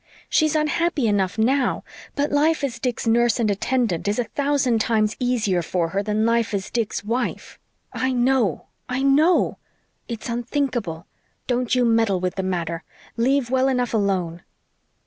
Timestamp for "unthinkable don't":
10.27-11.75